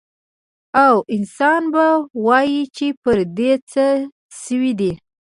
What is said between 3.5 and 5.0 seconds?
څه شوي دي؟